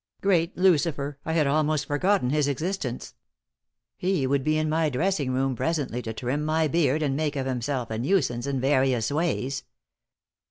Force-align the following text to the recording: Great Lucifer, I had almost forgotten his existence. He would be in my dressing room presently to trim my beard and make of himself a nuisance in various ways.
Great 0.21 0.57
Lucifer, 0.57 1.19
I 1.25 1.33
had 1.33 1.45
almost 1.45 1.85
forgotten 1.85 2.31
his 2.31 2.47
existence. 2.47 3.13
He 3.95 4.25
would 4.25 4.43
be 4.43 4.57
in 4.57 4.67
my 4.67 4.89
dressing 4.89 5.31
room 5.31 5.55
presently 5.55 6.01
to 6.01 6.11
trim 6.11 6.43
my 6.43 6.67
beard 6.67 7.03
and 7.03 7.15
make 7.15 7.35
of 7.35 7.45
himself 7.45 7.91
a 7.91 7.99
nuisance 7.99 8.47
in 8.47 8.59
various 8.59 9.11
ways. 9.11 9.63